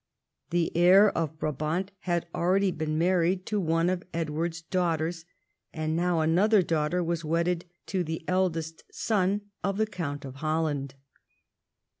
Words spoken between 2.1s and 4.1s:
already been married to one of